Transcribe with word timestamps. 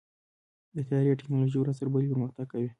د 0.75 0.75
طیارې 0.87 1.17
ټیکنالوژي 1.19 1.57
ورځ 1.59 1.75
تر 1.79 1.87
بلې 1.93 2.11
پرمختګ 2.11 2.45
کوي. 2.53 2.67